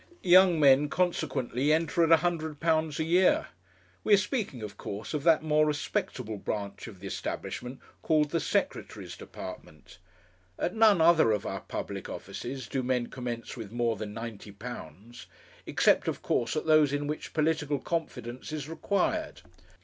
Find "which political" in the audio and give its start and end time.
17.05-17.77